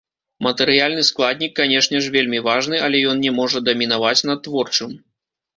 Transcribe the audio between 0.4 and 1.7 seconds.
Матэрыяльны складнік,